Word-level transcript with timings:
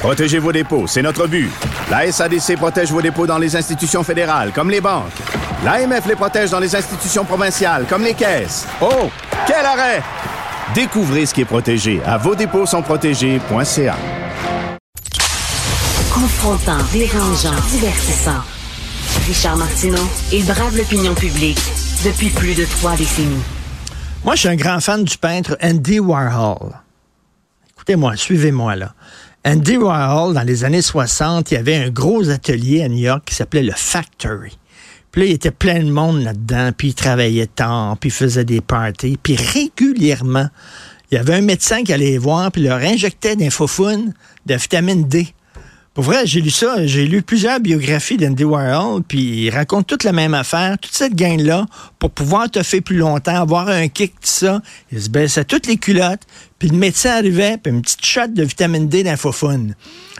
Protégez 0.00 0.38
vos 0.38 0.50
dépôts, 0.50 0.86
c'est 0.86 1.02
notre 1.02 1.26
but. 1.26 1.50
La 1.90 2.10
SADC 2.10 2.56
protège 2.56 2.90
vos 2.90 3.02
dépôts 3.02 3.26
dans 3.26 3.36
les 3.36 3.54
institutions 3.54 4.02
fédérales, 4.02 4.50
comme 4.50 4.70
les 4.70 4.80
banques. 4.80 5.12
L'AMF 5.62 6.06
les 6.06 6.14
protège 6.14 6.48
dans 6.48 6.58
les 6.58 6.74
institutions 6.74 7.22
provinciales, 7.22 7.84
comme 7.86 8.02
les 8.02 8.14
caisses. 8.14 8.66
Oh, 8.80 9.10
quel 9.46 9.66
arrêt! 9.66 10.02
Découvrez 10.74 11.26
ce 11.26 11.34
qui 11.34 11.42
est 11.42 11.44
protégé 11.44 12.00
à 12.06 12.16
vos 12.16 12.34
dépôts 12.34 12.64
sont 12.64 12.80
protégés.ca. 12.80 13.96
Confrontant, 16.10 16.78
dérangeant, 16.92 17.60
divertissant. 17.68 18.40
Richard 19.26 19.58
Martineau, 19.58 20.08
il 20.32 20.46
brave 20.46 20.78
l'opinion 20.78 21.14
publique 21.14 21.60
depuis 22.06 22.30
plus 22.30 22.54
de 22.54 22.64
trois 22.64 22.96
décennies. 22.96 23.42
Moi, 24.24 24.34
je 24.34 24.40
suis 24.40 24.48
un 24.48 24.56
grand 24.56 24.80
fan 24.80 25.04
du 25.04 25.18
peintre 25.18 25.58
Andy 25.62 26.00
Warhol. 26.00 26.72
Écoutez-moi, 27.76 28.16
suivez-moi 28.16 28.76
là. 28.76 28.94
Andy 29.42 29.78
Warhol, 29.78 30.34
dans 30.34 30.42
les 30.42 30.64
années 30.64 30.82
60, 30.82 31.50
il 31.50 31.54
y 31.54 31.56
avait 31.56 31.76
un 31.76 31.88
gros 31.88 32.28
atelier 32.28 32.82
à 32.82 32.88
New 32.88 32.98
York 32.98 33.22
qui 33.24 33.34
s'appelait 33.34 33.62
le 33.62 33.72
Factory. 33.74 34.58
Puis 35.10 35.22
là, 35.22 35.26
il 35.28 35.32
était 35.32 35.50
plein 35.50 35.82
de 35.82 35.90
monde 35.90 36.22
là-dedans, 36.22 36.72
puis 36.76 36.88
il 36.88 36.94
travaillait 36.94 37.46
tant, 37.46 37.96
puis 37.96 38.10
il 38.10 38.12
faisait 38.12 38.44
des 38.44 38.60
parties. 38.60 39.18
Puis 39.20 39.36
régulièrement, 39.36 40.48
il 41.10 41.14
y 41.14 41.18
avait 41.18 41.34
un 41.34 41.40
médecin 41.40 41.82
qui 41.82 41.92
allait 41.92 42.10
les 42.10 42.18
voir, 42.18 42.52
puis 42.52 42.62
leur 42.62 42.80
injectait 42.80 43.34
des 43.34 43.48
faufounes 43.48 44.12
de 44.44 44.54
vitamine 44.54 45.08
D. 45.08 45.28
Pour 46.00 46.12
vrai, 46.12 46.26
j'ai 46.26 46.40
lu 46.40 46.48
ça, 46.48 46.86
j'ai 46.86 47.06
lu 47.06 47.20
plusieurs 47.20 47.60
biographies 47.60 48.16
d'Andy 48.16 48.42
Warhol, 48.42 49.02
puis 49.02 49.20
il 49.20 49.50
raconte 49.50 49.86
toute 49.86 50.02
la 50.02 50.12
même 50.12 50.32
affaire, 50.32 50.78
toute 50.78 50.94
cette 50.94 51.14
gang-là, 51.14 51.66
pour 51.98 52.10
pouvoir 52.10 52.50
te 52.50 52.62
faire 52.62 52.82
plus 52.82 52.96
longtemps, 52.96 53.34
avoir 53.34 53.68
un 53.68 53.86
kick, 53.88 54.12
tout 54.14 54.20
ça. 54.22 54.62
Il 54.90 55.02
se 55.02 55.10
baissait 55.10 55.44
toutes 55.44 55.66
les 55.66 55.76
culottes, 55.76 56.22
puis 56.58 56.70
le 56.70 56.78
médecin 56.78 57.10
arrivait, 57.10 57.58
puis 57.58 57.70
une 57.70 57.82
petite 57.82 58.02
shot 58.02 58.28
de 58.28 58.42
vitamine 58.42 58.88
D 58.88 59.02
d'infophone. 59.02 59.74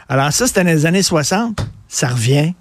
Alors 0.07 0.31
ça, 0.31 0.45
c'était 0.45 0.63
dans 0.63 0.69
les 0.69 0.85
années 0.85 1.01
60. 1.01 1.65
Ça 1.87 2.09
revient. 2.09 2.53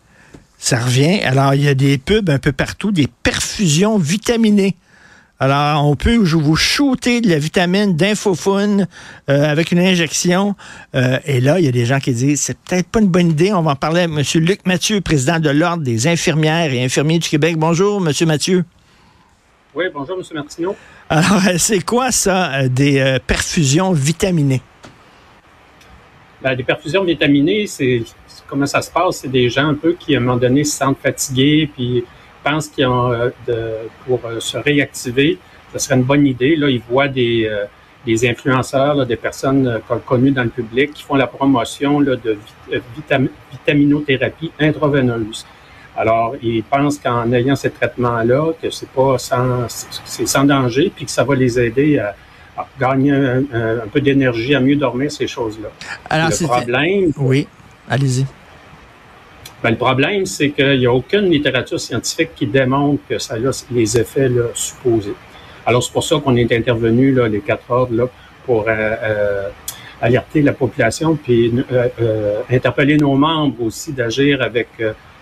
Ça 0.57 0.79
revient. 0.79 1.21
Alors, 1.21 1.53
il 1.53 1.65
y 1.65 1.69
a 1.69 1.75
des 1.75 1.98
pubs 1.98 2.31
un 2.31 2.39
peu 2.39 2.53
partout, 2.53 2.91
des 2.91 3.09
perfusions 3.23 3.98
vitaminées. 3.98 4.77
Alors, 5.42 5.86
on 5.86 5.96
peut 5.96 6.16
vous 6.16 6.55
shooter 6.55 7.22
de 7.22 7.30
la 7.30 7.38
vitamine 7.38 7.96
d'infophone 7.96 8.86
euh, 9.30 9.50
avec 9.50 9.72
une 9.72 9.78
injection. 9.78 10.55
Euh, 10.94 11.19
et 11.24 11.41
là, 11.41 11.58
il 11.58 11.64
y 11.64 11.69
a 11.69 11.72
des 11.72 11.86
gens 11.86 11.98
qui 11.98 12.12
disent, 12.12 12.42
c'est 12.42 12.58
peut-être 12.58 12.86
pas 12.88 13.00
une 13.00 13.08
bonne 13.08 13.30
idée. 13.30 13.50
On 13.55 13.62
va 13.62 13.70
en 13.70 13.77
parler 13.77 14.02
avec 14.02 14.34
M. 14.34 14.42
Luc 14.42 14.66
Mathieu, 14.66 15.00
président 15.00 15.38
de 15.38 15.48
l'Ordre 15.48 15.83
des 15.83 16.08
infirmières 16.08 16.74
et 16.74 16.84
infirmiers 16.84 17.18
du 17.18 17.27
Québec. 17.27 17.56
Bonjour, 17.56 18.06
M. 18.06 18.12
Mathieu. 18.28 18.66
Oui, 19.74 19.86
bonjour, 19.94 20.18
M. 20.18 20.24
Martineau. 20.34 20.77
Alors, 21.08 21.41
c'est 21.56 21.83
quoi 21.86 22.12
ça, 22.12 22.52
euh, 22.56 22.68
des 22.68 23.16
perfusions 23.27 23.92
vitaminées? 23.92 24.61
Ben, 26.42 26.55
des 26.55 26.64
perfusions 26.64 27.02
vitaminées, 27.02 27.66
c'est 27.66 28.02
comment 28.46 28.66
ça 28.66 28.83
se 28.83 28.91
passe? 28.91 29.20
C'est 29.22 29.28
des 29.28 29.48
gens 29.48 29.68
un 29.68 29.74
peu 29.74 29.94
qui, 29.98 30.14
à 30.14 30.18
un 30.18 30.20
moment 30.20 30.36
donné, 30.36 30.64
se 30.64 30.77
sentent 30.77 30.98
fatigués, 31.02 31.70
puis 31.74 32.05
pensent 32.42 32.69
qu'ils 32.69 32.86
ont 32.86 33.12
euh, 33.12 33.30
de, 33.46 33.72
pour 34.06 34.20
euh, 34.24 34.41
se 34.41 34.56
réactiver, 34.58 35.39
ce 35.73 35.78
serait 35.78 35.96
une 35.96 36.02
bonne 36.02 36.27
idée. 36.27 36.56
Là, 36.56 36.68
ils 36.68 36.83
voient 36.89 37.08
des, 37.08 37.46
euh, 37.46 37.64
des 38.06 38.28
influenceurs, 38.28 39.06
des 39.06 39.17
personnes 39.17 39.80
connues 40.06 40.30
dans 40.33 40.45
le 40.45 40.50
public 40.50 40.92
qui 40.95 41.02
font 41.02 41.17
la 41.17 41.27
promotion 41.27 42.00
là, 42.00 42.17
de 42.17 42.39
vitaminothérapie 43.52 44.52
intraveineuse. 44.58 45.46
Alors, 45.96 46.34
ils 46.42 46.62
pensent 46.62 46.98
qu'en 46.98 47.30
ayant 47.33 47.56
ces 47.56 47.70
traitements-là, 47.70 48.52
que 48.61 48.70
c'est 48.70 48.89
pas 48.89 49.18
sans, 49.18 49.67
c'est 49.68 50.27
sans 50.27 50.45
danger, 50.45 50.90
puis 50.95 51.05
que 51.05 51.11
ça 51.11 51.24
va 51.24 51.34
les 51.34 51.61
aider 51.61 51.98
à, 51.98 52.14
gagner 52.79 53.12
un, 53.12 53.42
un 53.52 53.89
peu 53.90 54.00
d'énergie, 54.00 54.55
à 54.55 54.61
mieux 54.61 54.77
dormir, 54.77 55.11
ces 55.11 55.27
choses-là. 55.27 55.68
Alors, 56.11 56.29
le 56.29 56.46
problème, 56.46 57.12
oui, 57.17 57.46
allez-y. 57.89 58.27
Ben, 59.63 59.71
le 59.71 59.77
problème, 59.77 60.25
c'est 60.25 60.51
qu'il 60.51 60.79
n'y 60.79 60.87
a 60.87 60.93
aucune 60.93 61.31
littérature 61.31 61.79
scientifique 61.79 62.31
qui 62.35 62.47
démontre 62.47 63.03
que 63.07 63.19
ça 63.19 63.35
a 63.35 63.65
les 63.71 63.98
effets 63.98 64.29
là, 64.29 64.45
supposés. 64.55 65.15
Alors, 65.67 65.83
c'est 65.83 65.93
pour 65.93 66.05
ça 66.05 66.17
qu'on 66.19 66.35
est 66.37 66.51
intervenu, 66.53 67.13
là, 67.13 67.29
les 67.29 67.41
quatre 67.41 67.71
ordres, 67.71 67.95
là, 67.95 68.09
pour 68.47 68.65
euh, 68.67 68.67
euh, 68.69 69.48
alerter 70.01 70.41
la 70.41 70.55
population, 70.55 71.15
puis 71.15 71.53
euh, 71.71 72.41
interpeller 72.51 72.97
nos 72.97 73.15
membres 73.15 73.63
aussi 73.65 73.93
d'agir 73.93 74.41
avec 74.41 74.69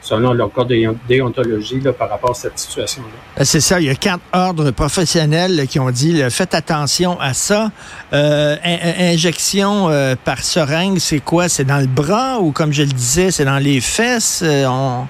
selon 0.00 0.32
leur 0.32 0.52
code 0.52 0.68
de 0.68 0.94
déontologie 1.08 1.80
là, 1.80 1.92
par 1.92 2.08
rapport 2.08 2.30
à 2.30 2.34
cette 2.34 2.58
situation-là. 2.58 3.08
Euh, 3.38 3.44
c'est 3.44 3.60
ça, 3.60 3.80
il 3.80 3.86
y 3.86 3.90
a 3.90 3.94
quatre 3.94 4.22
ordres 4.32 4.70
professionnels 4.70 5.66
qui 5.68 5.78
ont 5.78 5.90
dit 5.90 6.22
faites 6.30 6.54
attention 6.54 7.20
à 7.20 7.34
ça. 7.34 7.70
Euh, 8.12 8.56
injection 8.64 9.88
euh, 9.88 10.14
par 10.22 10.42
seringue, 10.42 10.98
c'est 10.98 11.20
quoi? 11.20 11.48
C'est 11.48 11.64
dans 11.64 11.78
le 11.78 11.86
bras 11.86 12.38
ou 12.40 12.52
comme 12.52 12.72
je 12.72 12.82
le 12.82 12.88
disais, 12.88 13.30
c'est 13.30 13.44
dans 13.44 13.58
les 13.58 13.80
fesses? 13.80 14.44
on, 14.44 15.06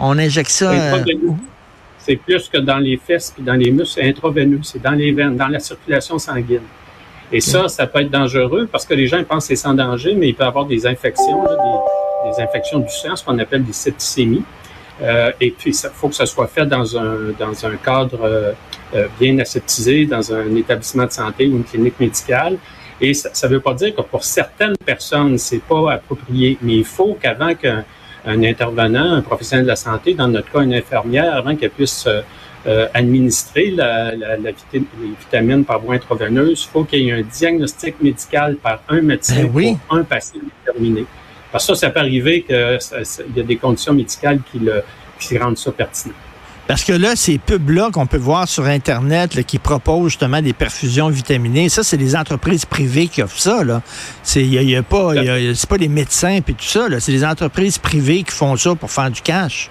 on 0.00 0.18
injecte 0.18 0.50
ça. 0.50 0.72
C'est 1.98 2.16
plus 2.16 2.48
que 2.48 2.58
dans 2.58 2.78
les 2.78 2.96
fesses 2.96 3.32
et 3.38 3.42
dans 3.42 3.54
les 3.54 3.70
muscles, 3.70 4.00
c'est 4.00 4.08
intraveineux, 4.08 4.58
c'est 4.64 4.82
dans 4.82 4.90
les 4.90 5.12
veines, 5.12 5.36
dans 5.36 5.46
la 5.46 5.60
circulation 5.60 6.18
sanguine. 6.18 6.62
Et 7.30 7.40
ça, 7.40 7.68
ça 7.68 7.86
peut 7.86 8.00
être 8.00 8.10
dangereux 8.10 8.68
parce 8.70 8.84
que 8.84 8.92
les 8.92 9.06
gens 9.06 9.22
pensent 9.24 9.44
que 9.44 9.54
c'est 9.54 9.62
sans 9.62 9.72
danger, 9.72 10.14
mais 10.14 10.28
il 10.28 10.34
peut 10.34 10.44
y 10.44 10.46
avoir 10.46 10.66
des 10.66 10.86
infections, 10.86 11.44
des 11.44 12.01
des 12.24 12.42
infections 12.42 12.78
du 12.78 12.90
sang, 12.90 13.16
ce 13.16 13.24
qu'on 13.24 13.38
appelle 13.38 13.64
des 13.64 13.72
septicémies. 13.72 14.44
Euh, 15.02 15.32
et 15.40 15.50
puis, 15.50 15.70
il 15.70 15.90
faut 15.94 16.08
que 16.08 16.14
ça 16.14 16.26
soit 16.26 16.46
fait 16.46 16.66
dans 16.66 16.96
un, 16.96 17.32
dans 17.38 17.66
un 17.66 17.76
cadre 17.76 18.20
euh, 18.22 18.52
euh, 18.94 19.08
bien 19.18 19.38
aseptisé, 19.38 20.06
dans 20.06 20.32
un 20.32 20.54
établissement 20.54 21.06
de 21.06 21.12
santé 21.12 21.46
ou 21.46 21.56
une 21.56 21.64
clinique 21.64 21.98
médicale. 21.98 22.58
Et 23.00 23.14
ça 23.14 23.48
ne 23.48 23.54
veut 23.54 23.60
pas 23.60 23.74
dire 23.74 23.94
que 23.96 24.02
pour 24.02 24.22
certaines 24.22 24.76
personnes, 24.76 25.36
c'est 25.36 25.62
pas 25.62 25.94
approprié, 25.94 26.56
mais 26.62 26.76
il 26.76 26.84
faut 26.84 27.18
qu'avant 27.20 27.54
qu'un 27.54 27.84
un 28.24 28.42
intervenant, 28.44 29.14
un 29.14 29.22
professionnel 29.22 29.64
de 29.64 29.70
la 29.70 29.76
santé, 29.76 30.14
dans 30.14 30.28
notre 30.28 30.50
cas 30.52 30.60
une 30.60 30.74
infirmière, 30.74 31.34
avant 31.34 31.56
qu'elle 31.56 31.70
puisse 31.70 32.06
euh, 32.06 32.86
administrer 32.94 33.72
la, 33.72 34.14
la, 34.14 34.36
la 34.36 34.50
les 34.72 34.84
vitamines 35.18 35.64
par 35.64 35.80
voie 35.80 35.96
intraveineuse, 35.96 36.62
il 36.64 36.70
faut 36.70 36.84
qu'il 36.84 37.00
y 37.00 37.08
ait 37.08 37.12
un 37.12 37.22
diagnostic 37.22 38.00
médical 38.00 38.54
par 38.54 38.80
un 38.88 39.00
médecin 39.00 39.44
ben 39.52 39.76
pour 39.88 39.96
un 39.96 40.04
patient 40.04 40.40
déterminé. 40.64 41.04
Parce 41.52 41.66
que 41.66 41.74
ça, 41.74 41.86
ça 41.86 41.90
peut 41.90 42.00
arriver 42.00 42.42
qu'il 42.42 42.78
y 43.36 43.40
a 43.40 43.42
des 43.42 43.56
conditions 43.56 43.92
médicales 43.92 44.40
qui, 44.50 44.58
le, 44.58 44.82
qui 45.20 45.38
rendent 45.38 45.58
ça 45.58 45.70
pertinent. 45.70 46.14
Parce 46.66 46.84
que 46.84 46.92
là, 46.92 47.16
ces 47.16 47.38
pubs-là 47.38 47.90
qu'on 47.92 48.06
peut 48.06 48.16
voir 48.16 48.48
sur 48.48 48.64
Internet 48.64 49.44
qui 49.44 49.58
proposent 49.58 50.12
justement 50.12 50.40
des 50.40 50.52
perfusions 50.52 51.08
vitaminées, 51.08 51.68
ça, 51.68 51.82
c'est 51.82 51.96
des 51.96 52.14
entreprises 52.16 52.64
privées 52.64 53.08
qui 53.08 53.22
offrent 53.22 53.38
ça. 53.38 53.64
Là. 53.64 53.82
C'est, 54.22 54.44
y 54.44 54.76
a, 54.76 54.82
pas, 54.82 55.12
c'est 55.54 55.68
pas 55.68 55.78
des 55.78 55.88
médecins 55.88 56.36
et 56.36 56.40
tout 56.40 56.54
ça. 56.60 56.86
C'est 57.00 57.12
des 57.12 57.24
entreprises 57.24 57.78
privées 57.78 58.22
qui 58.22 58.32
font 58.32 58.56
ça 58.56 58.74
pour 58.74 58.90
faire 58.90 59.10
du 59.10 59.20
cash. 59.20 59.70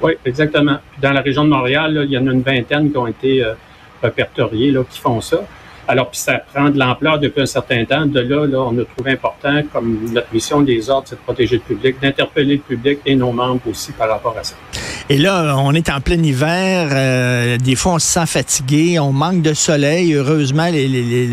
Oui, 0.00 0.12
exactement. 0.24 0.78
dans 1.00 1.12
la 1.12 1.20
région 1.20 1.44
de 1.44 1.50
Montréal, 1.50 2.04
il 2.06 2.10
y 2.10 2.18
en 2.18 2.26
a 2.26 2.32
une 2.32 2.42
vingtaine 2.42 2.90
qui 2.90 2.96
ont 2.96 3.06
été 3.06 3.44
euh, 3.44 3.54
répertoriés 4.02 4.70
là, 4.70 4.82
qui 4.88 4.98
font 4.98 5.20
ça. 5.20 5.42
Alors, 5.88 6.10
puis 6.10 6.20
ça 6.20 6.38
prend 6.38 6.70
de 6.70 6.78
l'ampleur 6.78 7.18
depuis 7.18 7.42
un 7.42 7.46
certain 7.46 7.84
temps. 7.84 8.06
De 8.06 8.20
là, 8.20 8.46
là, 8.46 8.60
on 8.60 8.78
a 8.78 8.84
trouvé 8.84 9.12
important, 9.12 9.62
comme 9.72 10.12
notre 10.12 10.32
mission 10.32 10.60
des 10.62 10.88
ordres, 10.88 11.08
c'est 11.08 11.16
de 11.16 11.20
protéger 11.20 11.56
le 11.56 11.62
public, 11.62 12.00
d'interpeller 12.00 12.56
le 12.56 12.62
public 12.62 13.00
et 13.04 13.16
nos 13.16 13.32
membres 13.32 13.62
aussi 13.68 13.92
par 13.92 14.08
rapport 14.08 14.36
à 14.38 14.44
ça. 14.44 14.54
Et 15.08 15.18
là, 15.18 15.56
on 15.58 15.74
est 15.74 15.90
en 15.90 16.00
plein 16.00 16.22
hiver. 16.22 16.88
Euh, 16.92 17.58
des 17.58 17.74
fois, 17.74 17.94
on 17.94 17.98
se 17.98 18.06
sent 18.06 18.26
fatigué, 18.26 18.98
on 18.98 19.12
manque 19.12 19.42
de 19.42 19.52
soleil. 19.52 20.14
Heureusement, 20.14 20.68
les, 20.68 20.86
les, 20.86 21.30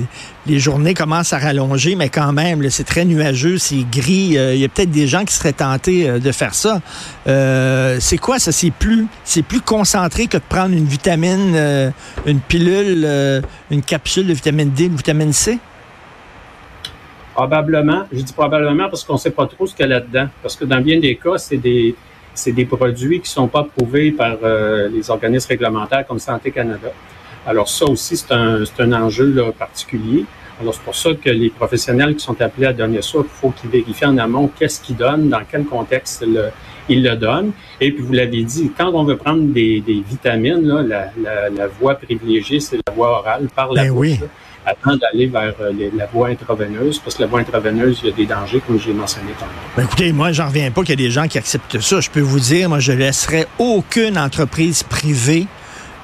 les 0.48 0.60
journées 0.60 0.94
commencent 0.94 1.34
à 1.34 1.38
rallonger, 1.38 1.96
mais 1.96 2.10
quand 2.10 2.34
même, 2.34 2.68
c'est 2.70 2.84
très 2.84 3.06
nuageux, 3.06 3.58
c'est 3.58 3.86
gris. 3.90 4.38
Euh, 4.38 4.56
il 4.56 4.62
y 4.62 4.66
a 4.66 4.70
peut-être 4.70 4.92
des 4.92 5.08
gens 5.08 5.24
qui 5.24 5.34
seraient 5.34 5.54
tentés 5.54 6.10
euh, 6.10 6.20
de 6.20 6.32
faire 6.32 6.56
ça. 6.56 6.82
c'est 8.00 8.18
quoi 8.18 8.40
ça? 8.40 8.52
C'est 8.52 8.72
plus, 8.72 9.08
c'est 9.24 9.44
plus 9.44 9.62
concentré 9.62 10.28
que 10.28 10.38
de 10.38 10.44
prendre 10.48 10.76
une 10.76 10.86
vitamine, 10.86 11.94
une 12.26 12.40
pilule, 12.40 13.44
une 13.70 13.82
capsule 13.82 14.28
de 14.28 14.34
vitamine 14.34 14.72
D, 14.72 14.90
de 14.90 14.96
vitamine 14.96 15.34
C? 15.34 15.60
Probablement. 17.34 18.04
Je 18.12 18.22
dis 18.22 18.34
probablement 18.34 18.90
parce 18.90 19.04
qu'on 19.04 19.14
ne 19.14 19.20
sait 19.20 19.32
pas 19.32 19.48
trop 19.48 19.66
ce 19.66 19.74
qu'il 19.74 19.84
y 19.84 19.90
a 19.90 20.00
là-dedans. 20.00 20.28
Parce 20.42 20.58
que 20.58 20.66
dans 20.66 20.82
bien 20.82 21.00
des 21.00 21.16
cas, 21.16 21.38
c'est 21.38 21.58
des 21.58 21.96
c'est 22.34 22.52
des 22.52 22.66
produits 22.66 23.20
qui 23.22 23.30
sont 23.30 23.48
pas 23.48 23.62
approuvés 23.62 24.12
par 24.12 24.38
euh, 24.44 24.88
les 24.90 25.10
organismes 25.10 25.50
réglementaires 25.50 26.06
comme 26.08 26.20
Santé 26.20 26.52
Canada. 26.52 26.92
Alors 27.46 27.70
ça 27.70 27.86
aussi, 27.86 28.18
c'est 28.18 28.32
un, 28.34 28.64
un, 28.80 28.94
enjeu 28.94 29.32
là, 29.34 29.52
particulier. 29.52 30.26
Alors, 30.62 30.74
c'est 30.74 30.84
pour 30.84 30.96
ça 30.96 31.12
que 31.14 31.30
les 31.30 31.50
professionnels 31.50 32.16
qui 32.16 32.24
sont 32.24 32.40
appelés 32.42 32.68
à 32.68 32.74
donner 32.74 33.02
ça, 33.02 33.20
il 33.20 33.30
faut 33.30 33.52
qu'ils 33.52 33.70
vérifient 33.70 34.06
en 34.06 34.18
amont 34.18 34.50
qu'est-ce 34.60 34.82
qu'ils 34.82 34.98
donnent, 34.98 35.30
dans 35.30 35.42
quel 35.50 35.64
contexte 35.64 36.26
ils 36.90 37.04
le 37.04 37.16
donnent. 37.16 37.52
Et 37.80 37.92
puis, 37.94 38.04
vous 38.04 38.12
l'avez 38.12 38.44
dit, 38.44 38.70
quand 38.78 38.92
on 38.94 39.06
veut 39.06 39.16
prendre 39.16 39.44
des, 39.44 39.82
vitamines, 40.06 40.68
là, 40.68 41.10
la, 41.56 41.68
voie 41.68 41.96
privilégiée, 41.96 42.60
c'est 42.60 42.78
la 42.86 42.94
voie 42.94 43.20
orale 43.20 43.48
par 43.56 43.72
la 43.72 43.84
ben 43.84 43.94
bouche. 43.94 44.08
Oui. 44.08 44.20
Avant 44.70 44.98
d'aller 44.98 45.28
vers 45.28 45.54
euh, 45.62 45.72
la 45.96 46.06
voie 46.08 46.30
intraveineuse, 46.30 47.00
parce 47.00 47.16
que 47.16 47.22
la 47.22 47.28
voie 47.28 47.40
intraveineuse, 47.40 48.00
il 48.04 48.10
y 48.10 48.14
a 48.14 48.16
des 48.16 48.26
dangers, 48.26 48.62
comme 48.66 48.80
j'ai 48.80 48.94
mentionné 48.94 49.32
tantôt. 49.40 49.52
Ben 49.76 49.84
écoutez, 49.84 50.12
moi, 50.12 50.32
j'en 50.32 50.48
reviens 50.48 50.72
pas 50.72 50.82
qu'il 50.82 50.92
y 50.92 51.04
a 51.04 51.08
des 51.08 51.12
gens 51.12 51.28
qui 51.28 51.38
acceptent 51.38 51.80
ça. 51.80 52.00
Je 52.00 52.10
peux 52.10 52.22
vous 52.22 52.40
dire, 52.40 52.70
moi, 52.70 52.80
je 52.80 52.92
laisserai 52.92 53.48
aucune 53.58 54.18
entreprise 54.18 54.84
privée 54.84 55.48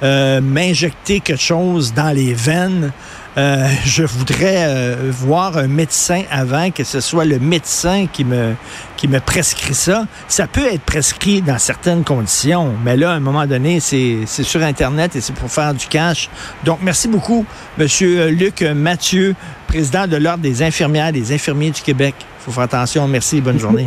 euh, 0.03 0.41
m'injecter 0.41 1.19
quelque 1.21 1.41
chose 1.41 1.93
dans 1.93 2.13
les 2.13 2.33
veines. 2.33 2.91
Euh, 3.37 3.67
je 3.83 4.03
voudrais 4.03 4.65
euh, 4.65 5.11
voir 5.11 5.57
un 5.57 5.67
médecin 5.67 6.23
avant 6.31 6.71
que 6.71 6.85
ce 6.85 7.01
soit 7.01 7.25
le 7.25 7.37
médecin 7.37 8.07
qui 8.11 8.23
me, 8.23 8.55
qui 8.95 9.09
me 9.09 9.19
prescrit 9.19 9.73
ça. 9.73 10.05
Ça 10.27 10.47
peut 10.47 10.65
être 10.65 10.83
prescrit 10.83 11.41
dans 11.41 11.57
certaines 11.57 12.03
conditions, 12.05 12.73
mais 12.83 12.95
là, 12.95 13.11
à 13.11 13.15
un 13.15 13.19
moment 13.19 13.45
donné, 13.45 13.79
c'est 13.81 14.25
sur 14.25 14.63
Internet 14.63 15.15
et 15.15 15.21
c'est 15.21 15.35
pour 15.35 15.51
faire 15.51 15.73
du 15.73 15.85
cash. 15.87 16.29
Donc, 16.63 16.79
merci 16.81 17.07
beaucoup, 17.09 17.45
Monsieur 17.77 18.27
Luc 18.27 18.61
Mathieu, 18.61 19.35
président 19.67 20.07
de 20.07 20.15
l'Ordre 20.15 20.43
des 20.43 20.63
infirmières 20.63 21.09
et 21.09 21.13
des 21.13 21.33
infirmiers 21.33 21.71
du 21.71 21.81
Québec. 21.81 22.15
Il 22.19 22.45
faut 22.45 22.51
faire 22.51 22.63
attention. 22.63 23.07
Merci. 23.07 23.41
Bonne 23.41 23.59
journée. 23.59 23.85